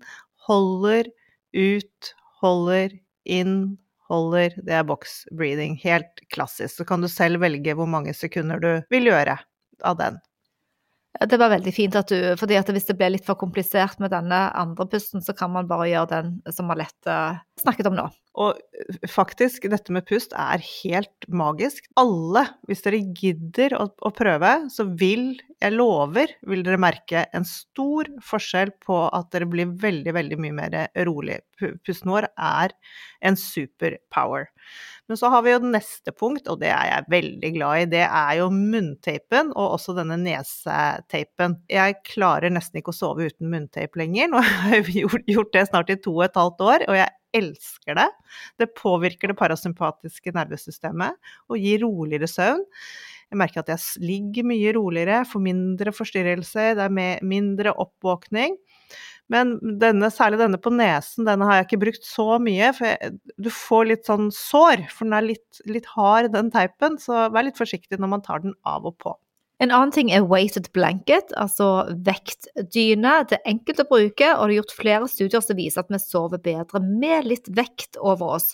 [0.47, 1.09] holder,
[1.57, 2.95] ut, holder,
[3.27, 3.59] inn,
[4.07, 4.55] holder.
[4.63, 5.75] Det er box breathing.
[5.83, 6.77] Helt klassisk.
[6.79, 9.35] Så kan du selv velge hvor mange sekunder du vil gjøre
[9.83, 10.23] av den.
[11.27, 14.45] Det var veldig fint at du fordi hvis det ble litt for komplisert med denne
[14.55, 17.15] andre pusten, så kan man bare gjøre den som Alette
[17.59, 18.05] snakket om nå.
[18.39, 21.89] Og eh, faktisk, dette med pust er helt magisk.
[21.99, 27.47] Alle, hvis dere gidder å, å, prøve, så vil, jeg lover, vil dere merke en
[27.47, 31.41] stor forskjell på at dere blir veldig, veldig mye mer rolig.
[31.59, 32.75] Pusten vår er
[33.25, 34.47] en superpower.
[35.09, 37.85] Men så har vi jo neste punkt, og det er jeg veldig glad i.
[37.95, 41.57] Det er jo munnteipen, og også denne neseteipen.
[41.71, 44.29] Jeg klarer nesten ikke å sove uten munnteip lenger.
[44.29, 47.97] Nå har jeg gjort det snart i to og et halvt år, og jeg elsker
[47.97, 48.07] det.
[48.61, 51.17] Det påvirker det parasympatiske nervesystemet
[51.49, 52.61] og gir roligere søvn.
[53.29, 58.57] Jeg merker at jeg ligger mye roligere, får mindre forstyrrelser, det er mindre oppvåkning.
[59.29, 62.71] Men denne, særlig denne på nesen, denne har jeg ikke brukt så mye.
[62.75, 66.97] For jeg, du får litt sånn sår, for den er litt, litt hard, den teipen.
[67.01, 69.13] Så vær litt forsiktig når man tar den av og på.
[69.59, 73.17] En annen ting er weighted blanket, altså vektdyne.
[73.27, 75.99] Det er enkelt å bruke, og det er gjort flere studier som viser at vi
[75.99, 78.53] sover bedre med litt vekt over oss.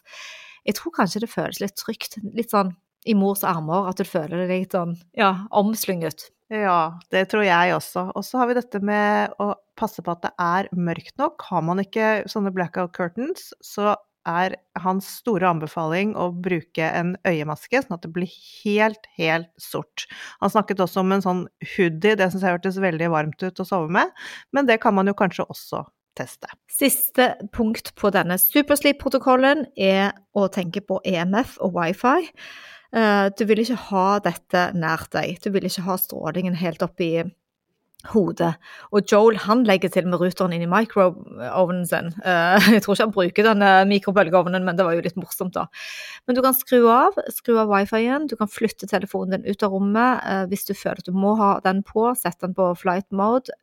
[0.65, 2.73] Jeg tror kanskje det føles litt trygt, litt sånn
[3.05, 6.29] i mors armer, at du føler deg litt sånn ja, omslynget.
[6.53, 8.09] Ja, det tror jeg også.
[8.13, 11.41] Og så har vi dette med å passe på at det er mørkt nok.
[11.49, 17.81] Har man ikke sånne blackout curtains, så er hans store anbefaling å bruke en øyemaske,
[17.83, 18.29] sånn at det blir
[18.63, 20.07] helt, helt sort.
[20.41, 21.43] Han snakket også om en sånn
[21.75, 24.13] hoodie, det syns jeg hørtes veldig varmt ut å sove med,
[24.55, 25.83] men det kan man jo kanskje også
[26.17, 26.49] teste.
[26.71, 32.31] Siste punkt på denne supersleep-protokollen er å tenke på EMF og wifi.
[32.95, 35.39] Eh, du vil ikke ha dette nær deg.
[35.43, 37.25] Du vil ikke ha strålingen helt opp i
[38.11, 38.53] hodet.
[38.91, 42.11] Og Joel han legger til med ruteren inn i microovnen sin.
[42.25, 45.65] Eh, jeg tror ikke han bruker denne mikrobølgeovnen, men det var jo litt morsomt, da.
[46.27, 48.29] Men du kan skru av, skru av wifi-en.
[48.31, 51.35] Du kan flytte telefonen din ut av rommet eh, hvis du føler at du må
[51.41, 52.07] ha den på.
[52.19, 53.53] Sett den på flight mode.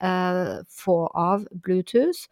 [0.73, 2.27] Få av Bluetooth.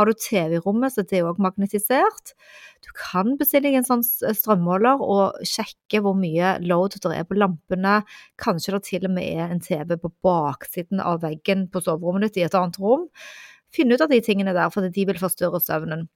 [0.00, 2.34] Har du TV i rommet, så det er òg magnetisert.
[2.80, 7.98] Du kan bestille en sånn strømmåler og sjekke hvor mye load det er på lampene.
[8.40, 12.40] Kanskje det til og med er en TV på baksiden av veggen på soverommet ditt
[12.40, 13.08] i et annet rom.
[13.74, 16.08] Finn ut av de tingene der, for de vil forstyrre søvnen.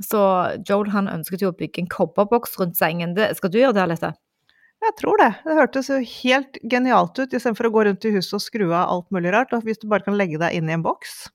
[0.00, 0.20] Så
[0.68, 3.14] Joel han ønsket jo å bygge en kobberboks rundt sengen.
[3.16, 4.12] Det, skal du gjøre det, Alette?
[4.80, 5.32] Jeg tror det.
[5.44, 8.86] Det hørtes jo helt genialt ut, istedenfor å gå rundt i huset og skru av
[8.86, 9.52] alt mulig rart.
[9.66, 11.26] Hvis du bare kan legge deg inn i en boks.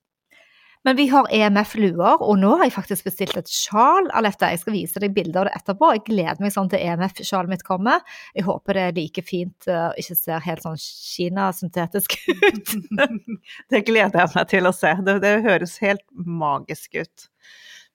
[0.86, 4.52] Men vi har EMF-luer, og nå har jeg faktisk bestilt et sjal av dette.
[4.52, 5.88] Jeg skal vise deg bilder av det etterpå.
[5.96, 8.04] Jeg gleder meg sånn til EMF-sjalet mitt kommer.
[8.38, 12.76] Jeg håper det er like fint og uh, ikke ser helt sånn Kina-syntetisk ut.
[13.74, 14.94] det gleder jeg meg til å se.
[15.08, 17.26] Det, det høres helt magisk ut.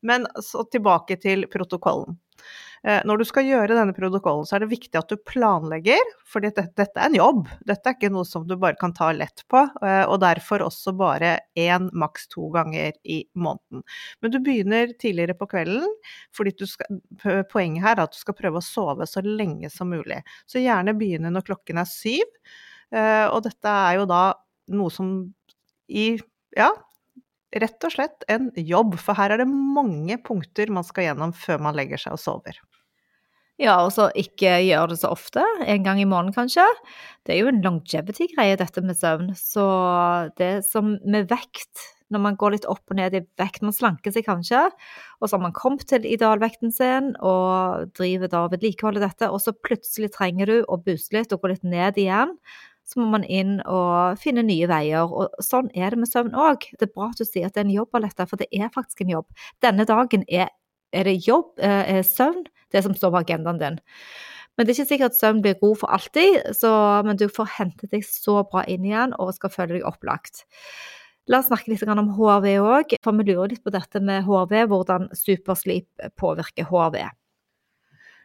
[0.03, 2.19] Men så tilbake til protokollen.
[2.81, 6.41] Eh, når du skal gjøre denne protokollen, så er det viktig at du planlegger, for
[6.41, 7.43] dette, dette, er en jobb.
[7.69, 10.95] Dette er ikke noe som du bare kan ta lett på, eh, og derfor også
[10.97, 13.85] bare én, maks to ganger i måneden.
[14.21, 15.85] Men du begynner tidligere på kvelden,
[16.33, 17.01] fordi skal,
[17.51, 20.23] poenget her er at du skal prøve å sove så lenge som mulig.
[20.49, 22.25] Så gjerne begynne når klokken er syv,
[22.95, 24.23] eh, og dette er jo da
[24.73, 25.13] noe som
[25.91, 26.15] i
[26.57, 26.71] ja,
[27.59, 31.63] rett og slett en jobb, for her er det mange punkter man skal gjennom før
[31.67, 32.59] man legger seg og sover.
[33.61, 35.43] Ja, og så ikke gjør det så ofte.
[35.69, 36.65] En gang i måneden, kanskje.
[37.27, 39.35] Det er jo en longevity-greie, dette med søvn.
[39.37, 39.65] Så
[40.39, 44.15] det som med vekt, når man går litt opp og ned i vekt, man slanker
[44.15, 44.63] seg kanskje,
[45.21, 49.53] og så har man kommet til idealvekten sin og driver da vedlikeholder dette, og så
[49.53, 52.33] plutselig trenger du å booste litt og gå litt ned igjen
[52.91, 55.07] så må man inn og finne nye veier.
[55.07, 56.67] Og sånn er det med søvn òg.
[56.75, 58.73] Det er bra at du sier at det er en jobb Aletta, for det er
[58.73, 59.45] faktisk en jobb.
[59.63, 60.51] Denne dagen er,
[60.91, 63.79] er det jobb, eh, er søvn, det som står på agendaen din.
[64.57, 66.71] Men det er ikke sikkert at søvn blir god for alltid, så,
[67.07, 70.43] men du får hentet deg så bra inn igjen og skal føle deg opplagt.
[71.31, 74.55] La oss snakke litt om HRV òg, for vi lurer litt på dette med HRV,
[74.67, 76.97] hvordan supersleep påvirker HRV.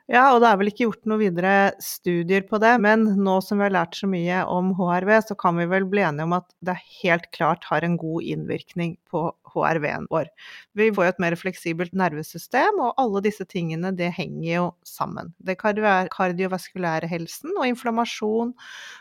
[0.07, 3.59] Ja, og det er vel ikke gjort noe videre studier på det, men nå som
[3.59, 6.47] vi har lært så mye om HRV, så kan vi vel bli enige om at
[6.63, 10.31] det helt klart har en god innvirkning på HRV-en vår.
[10.79, 15.33] Vi får jo et mer fleksibelt nervesystem, og alle disse tingene det henger jo sammen.
[15.43, 18.55] Det kardiovaskulære helsen og inflammasjon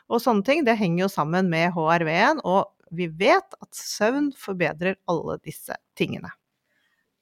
[0.09, 4.97] og sånne ting, det henger jo sammen med HRV-en, og vi vet at søvn forbedrer
[5.05, 6.33] alle disse tingene.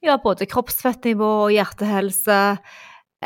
[0.03, 2.39] Ja, både kroppsfettnivå og hjertehelse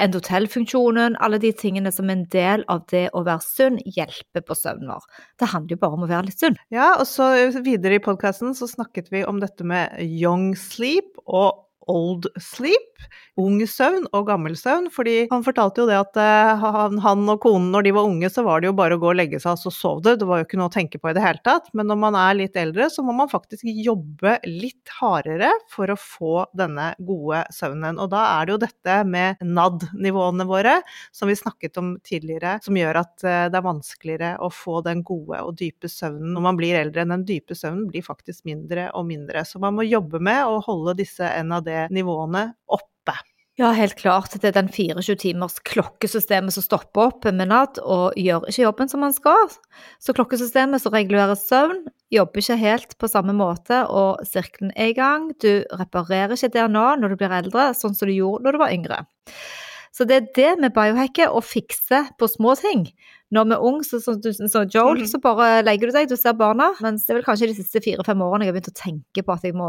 [0.04, 4.94] endotellfunksjonen, alle de tingene som en del av det å være sunn hjelper på søvnen
[4.94, 5.06] vår.
[5.40, 6.58] Det handler jo bare om å være litt sunn.
[6.74, 7.30] Ja, og så
[7.66, 13.06] videre i podkasten så snakket vi om dette med young sleep og old sleep,
[13.38, 14.90] ung søvn og gammel søvn.
[14.94, 16.66] Fordi han fortalte jo det at eh,
[17.04, 19.20] han og konen når de var unge, så var det jo bare å gå og
[19.20, 20.12] legge seg, og så sov du.
[20.18, 21.70] Det var jo ikke noe å tenke på i det hele tatt.
[21.78, 26.00] Men når man er litt eldre, så må man faktisk jobbe litt hardere for å
[26.00, 28.00] få denne gode søvnen.
[28.02, 30.80] Og da er det jo dette med NAD-nivåene våre,
[31.16, 35.04] som vi snakket om tidligere, som gjør at eh, det er vanskeligere å få den
[35.08, 37.06] gode og dype søvnen når man blir eldre.
[37.08, 39.46] Den dype søvnen blir faktisk mindre og mindre.
[39.48, 43.16] Så man må jobbe med å holde disse NAD nivåene oppe.
[43.58, 44.36] Ja, helt klart.
[44.38, 48.92] Det er den 24 timers klokkesystemet som stopper opp med natt og gjør ikke jobben
[48.92, 49.50] som man skal.
[49.98, 54.98] Så klokkesystemet som regulerer søvn, jobber ikke helt på samme måte, og sirkelen er i
[55.00, 55.32] gang.
[55.42, 58.62] Du reparerer ikke det nå når du blir eldre, sånn som du gjorde når du
[58.62, 59.02] var yngre.
[59.90, 62.86] Så det er det med biohacket, å fikse på små ting.
[63.36, 65.08] Når vi er unge, så, så, så Joel, mm.
[65.12, 66.70] så bare legger du deg, du ser barna.
[66.84, 69.36] Mens det er vel kanskje de siste fire-fem årene jeg har begynt å tenke på
[69.36, 69.68] at jeg må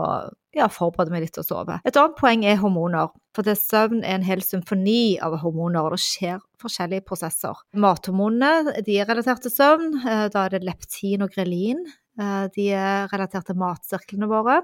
[0.55, 1.81] ja, forberede meg litt til å sove.
[1.83, 3.11] Et annet poeng er hormoner.
[3.37, 7.59] For det søvn er en hel symfoni av hormoner, og det skjer forskjellige prosesser.
[7.79, 9.93] Mathormonene de er relatert til søvn.
[10.05, 11.83] Eh, da er det leptin og grelin.
[12.19, 14.63] Eh, de er relatert til matsirklene våre.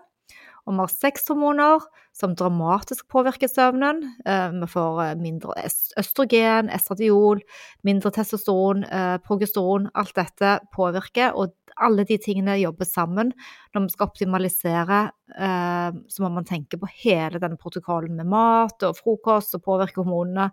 [0.65, 1.83] Og vi har sexhormoner
[2.17, 4.01] som dramatisk påvirker søvnen.
[4.25, 5.53] Eh, vi får eh, mindre
[6.01, 7.43] østrogen, estradiol,
[7.85, 9.91] mindre testosteron, eh, progesteron.
[9.95, 13.35] Alt dette påvirker, og alle de tingene jobber sammen.
[13.75, 14.99] Når vi skal optimalisere,
[15.35, 20.53] så må man tenke på hele denne protokollen med mat og frokost og påvirke hormonene.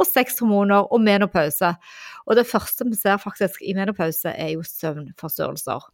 [0.00, 1.74] Og sexhormoner og menopause.
[2.24, 5.84] Og det første vi ser faktisk i menopause, er jo søvnforstyrrelser.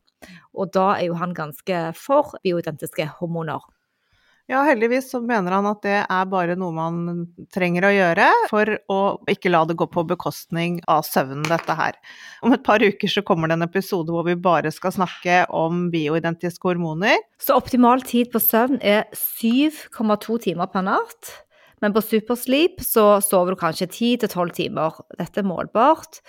[0.54, 3.62] Og da er jo han ganske for bioidentiske hormoner.
[4.50, 8.72] Ja, heldigvis så mener han at det er bare noe man trenger å gjøre for
[8.90, 8.98] å
[9.30, 11.94] ikke la det gå på bekostning av søvnen, dette her.
[12.42, 15.86] Om et par uker så kommer det en episode hvor vi bare skal snakke om
[15.92, 17.22] bioidentiske hormoner.
[17.38, 21.30] Så optimal tid på søvn er 7,2 timer per natt.
[21.80, 24.98] Men på supersleep så sover du kanskje 10-12 timer.
[25.16, 26.20] Dette er målbart.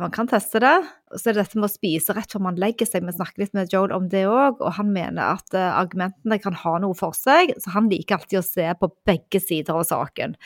[0.00, 0.76] Man kan teste det.
[1.10, 3.02] Så er det dette med å spise rett før man legger seg.
[3.04, 6.54] Vi snakker litt med Joel om det òg, og han mener at uh, argumentene kan
[6.56, 7.50] ha noe for seg.
[7.60, 10.36] Så han liker alltid å se på begge sider av saken.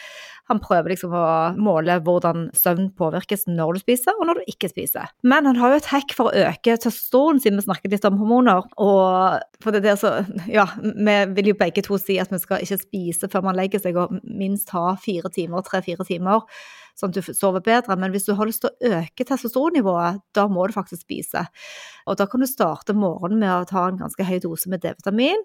[0.50, 1.26] Han prøver liksom å
[1.60, 5.12] måle hvordan søvn påvirkes når du spiser, og når du ikke spiser.
[5.24, 8.18] Men han har jo et hekk for å øke testosteron, siden vi snakket litt om
[8.20, 8.64] hormoner.
[8.80, 10.16] Og for det der så
[10.48, 13.84] Ja, vi vil jo begge to si at vi skal ikke spise før man legger
[13.84, 16.48] seg, og minst ha fire timer, tre-fire timer
[16.98, 17.96] sånn at du sover bedre.
[18.00, 21.46] Men hvis du har lyst til å øke testosteronnivået, da må du faktisk spise.
[22.06, 25.42] Og da kan du starte morgenen med å ta en ganske høy dose med D-vitamin.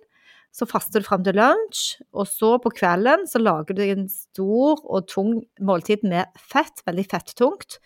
[0.55, 4.81] Så faster du frem til lunsj, og så på kvelden så lager du en stor
[4.81, 7.77] og tung måltid med fett, veldig fettungt.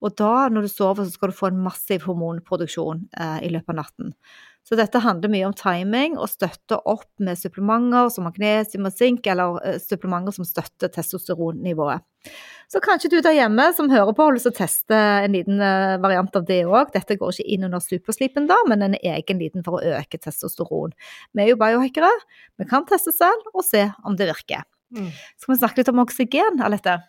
[0.00, 3.74] Og da, når du sover, så skal du få en massiv hormonproduksjon eh, i løpet
[3.74, 4.14] av natten.
[4.68, 9.24] Så dette handler mye om timing og støtte opp med supplementer som magnesium og sink,
[9.32, 12.04] eller uh, supplementer som støtter testosteronnivået.
[12.68, 15.62] Så kanskje du der hjemme som hører på, har lyst til å teste en liten
[15.64, 16.92] uh, variant av det òg.
[16.92, 20.92] Dette går ikke inn under superslipen, da, men en egen liten for å øke testosteron.
[21.32, 22.12] Vi er jo biohackere,
[22.60, 24.68] vi kan teste selv og se om det virker.
[24.92, 25.08] Mm.
[25.40, 27.00] Skal vi snakke litt om oksygen, Alette?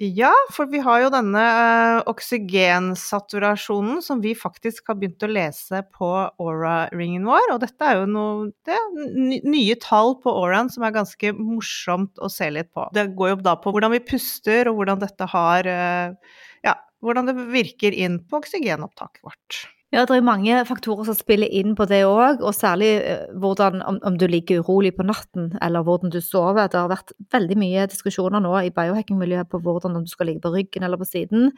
[0.00, 5.82] Ja, for vi har jo denne uh, oksygensaturasjonen som vi faktisk har begynt å lese
[5.92, 6.08] på
[6.40, 7.50] Aura-ringen vår.
[7.52, 12.16] Og dette er jo noe det er nye tall på Auraen som er ganske morsomt
[12.16, 12.86] å se litt på.
[12.96, 17.28] Det går jo da på hvordan vi puster, og hvordan dette har uh, Ja, hvordan
[17.28, 19.66] det virker inn på oksygenopptaket vårt.
[19.90, 23.80] Ja, det er mange faktorer som spiller inn på det òg, og særlig eh, hvordan,
[23.82, 26.68] om, om, du ligger urolig på natten, eller hvordan du sover.
[26.70, 30.44] Det har vært veldig mye diskusjoner nå i biohacking-miljøet på hvordan om du skal ligge
[30.44, 31.50] på ryggen eller på siden.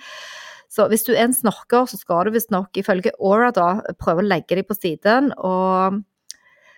[0.73, 3.68] Så hvis du er en snorker, så skal du visstnok ifølge Aura da
[4.01, 5.35] prøve å legge deg på siden.
[5.37, 6.01] og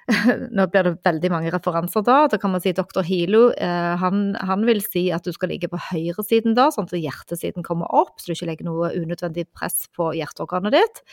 [0.56, 2.24] nå blir det veldig mange referanser da.
[2.30, 3.02] Da kan man si dr.
[3.06, 6.98] Hilo eh, han, han, vil si at du skal ligge på høyresiden da, sånn at
[6.98, 11.04] hjertesiden kommer opp, så du ikke legger noe unødvendig press på hjerteorganet ditt.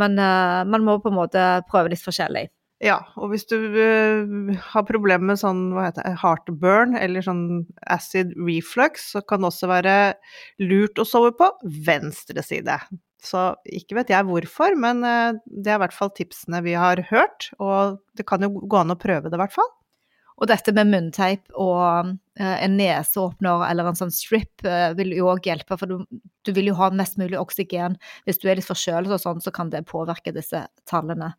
[0.00, 2.48] Men eh, man må på en måte prøve litt forskjellig.
[2.82, 7.44] Ja, og hvis du uh, har problemer med sånn hva heter det, heartburn eller sånn
[7.94, 9.94] acid reflux, så kan det også være
[10.66, 11.46] lurt å sove på
[11.86, 12.80] venstre side.
[13.22, 17.00] Så ikke vet jeg hvorfor, men uh, det er i hvert fall tipsene vi har
[17.12, 19.70] hørt, og det kan jo gå an å prøve det i hvert fall.
[20.42, 24.64] Og dette med munnteip og uh, en neseåpner eller en sånn strip
[24.98, 27.94] vil jo òg hjelpe, for du, du, vil jo ha mest mulig oksygen.
[28.26, 31.34] Hvis du er litt forkjølet og sånn, så kan det påvirke disse tallene.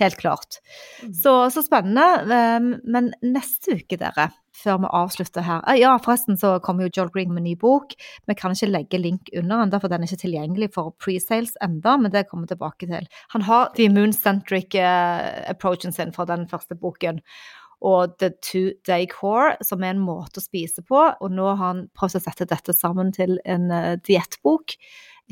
[0.00, 0.60] Helt klart.
[1.02, 1.14] Mm.
[1.14, 2.04] Så, så, spennende.
[2.32, 6.92] Ehm, men neste uke, dere, før vi avslutter her ah, Ja, forresten så kommer jo
[6.96, 7.92] Joel Green med ny bok.
[8.28, 11.98] Vi kan ikke legge link under den, for den er ikke tilgjengelig for presales enda,
[12.00, 13.08] men det kommer vi tilbake til.
[13.36, 17.20] Han har the immune-centric uh, approachen sin fra den første boken
[17.82, 21.00] og The Two Day Core, som er en måte å spise på.
[21.20, 24.78] Og nå har han prøvd å sette dette sammen til en uh, diettbok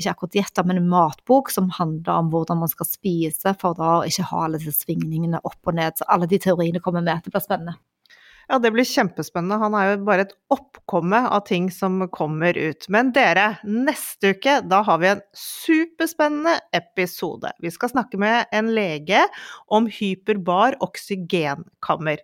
[0.01, 3.93] ikke akkurat dietter, men en matbok som handler om hvordan man skal spise for da
[3.99, 5.97] å ikke ha alle disse svingningene opp og ned.
[5.97, 7.23] Så alle de teoriene kommer med.
[7.25, 7.77] Det blir spennende.
[8.51, 9.61] Ja, det blir kjempespennende.
[9.61, 10.33] Han er jo bare et
[10.91, 12.85] oppkomme av ting som kommer ut.
[12.89, 17.51] Men dere, neste uke da har vi en superspennende episode.
[17.59, 19.23] Vi skal snakke med en lege
[19.71, 22.19] om hyperbar oksygenkammer.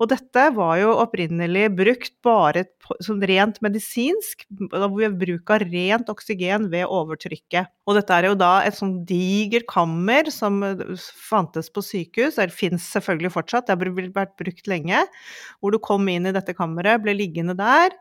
[0.00, 2.64] Og dette var jo opprinnelig brukt bare
[3.02, 7.72] som rent medisinsk, ved bruk av rent oksygen ved overtrykket.
[7.86, 10.60] Og dette er jo da et sånn digert kammer som
[11.28, 15.04] fantes på sykehus, det fins selvfølgelig fortsatt, det har vært brukt lenge
[15.60, 17.94] hvor du kom inn i dette kammeret, ble liggende der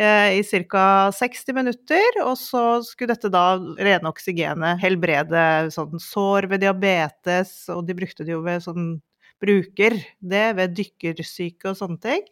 [0.00, 0.40] i
[0.70, 0.84] ca.
[1.12, 5.42] 60 minutter, og så skulle dette da rene oksygenet helbrede
[5.74, 8.86] sånn sår ved diabetes, og de brukte det jo ved sånn
[9.40, 12.24] bruker det ved dykkersyke og sånne ting.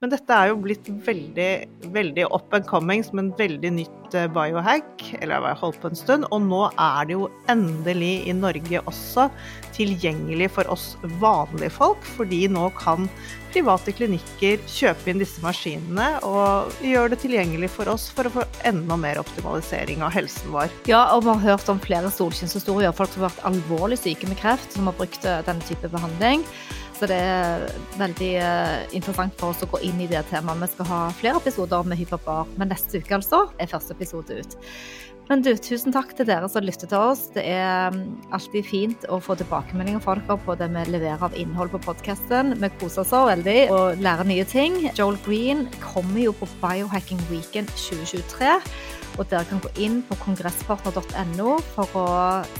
[0.00, 1.48] Men dette er jo blitt veldig,
[1.92, 5.90] veldig up and coming som en veldig nytt eh, biohack, eller jeg har holdt på
[5.90, 6.24] en stund.
[6.32, 9.26] Og nå er det jo endelig i Norge også
[9.76, 13.10] tilgjengelig for oss vanlige folk, fordi nå kan
[13.52, 18.48] private klinikker kjøpe inn disse maskinene og gjøre det tilgjengelig for oss for å få
[18.72, 20.72] enda mer optimalisering av helsen vår.
[20.88, 22.96] Ja, og vi har hørt om flere solskinnshistorier.
[22.96, 26.48] Folk som har vært alvorlig syke med kreft, som har brukt eh, denne type behandling.
[27.00, 27.62] Så det er
[27.96, 30.60] veldig uh, interessant for oss å gå inn i det temaet.
[30.60, 34.58] Vi skal ha flere episoder med Hyperbar, men neste uke altså er første episode ut.
[35.30, 37.28] Men du, tusen takk til dere som lytter til oss.
[37.32, 38.02] Det er mm,
[38.36, 42.56] alltid fint å få tilbakemeldinger fra dere på det vi leverer av innhold på podkasten.
[42.58, 44.76] Vi koser oss veldig og lærer nye ting.
[44.98, 48.58] Joel Green kommer jo på Biohacking Weekend 2023.
[49.18, 52.08] Og dere kan gå inn på kongresspartner.no for å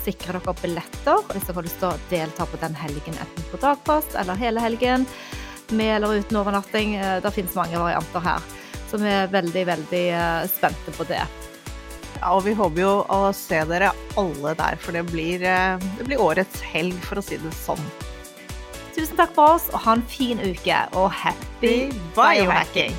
[0.04, 3.60] sikre dere billetter hvis dere har lyst til å delta på den helgen, enten på
[3.62, 5.06] dagpost eller hele helgen.
[5.70, 6.96] Med eller uten overnatting.
[6.98, 8.48] Eh, det finnes mange varianter her.
[8.90, 11.22] Så vi er veldig, veldig eh, spente på det.
[12.20, 16.08] Ja, og vi håper jo å se dere alle der, for det blir, eh, det
[16.08, 17.80] blir årets helg, for å si det sånn.
[18.96, 21.88] Tusen takk for oss, og ha en fin uke, og happy
[22.18, 22.98] biohacking!